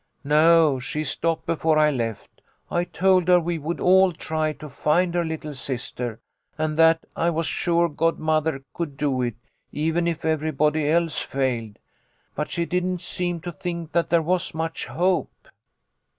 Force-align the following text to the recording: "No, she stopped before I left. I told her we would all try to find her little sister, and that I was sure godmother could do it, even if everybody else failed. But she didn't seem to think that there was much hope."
"No, 0.23 0.79
she 0.79 1.03
stopped 1.03 1.45
before 1.45 1.77
I 1.77 1.91
left. 1.91 2.41
I 2.71 2.85
told 2.85 3.27
her 3.27 3.39
we 3.39 3.59
would 3.59 3.79
all 3.79 4.11
try 4.11 4.51
to 4.53 4.67
find 4.67 5.13
her 5.13 5.23
little 5.23 5.53
sister, 5.53 6.19
and 6.57 6.75
that 6.79 7.05
I 7.15 7.29
was 7.29 7.45
sure 7.45 7.87
godmother 7.87 8.63
could 8.73 8.97
do 8.97 9.21
it, 9.21 9.35
even 9.71 10.07
if 10.07 10.25
everybody 10.25 10.89
else 10.89 11.19
failed. 11.19 11.77
But 12.33 12.49
she 12.49 12.65
didn't 12.65 13.01
seem 13.01 13.41
to 13.41 13.51
think 13.51 13.91
that 13.91 14.09
there 14.09 14.23
was 14.23 14.55
much 14.55 14.87
hope." 14.87 15.35